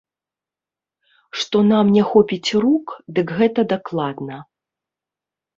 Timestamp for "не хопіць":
1.97-2.49